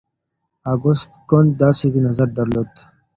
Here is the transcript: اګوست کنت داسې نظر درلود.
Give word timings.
اګوست 0.71 1.09
کنت 1.29 1.49
داسې 1.61 1.85
نظر 2.07 2.27
درلود. 2.37 2.71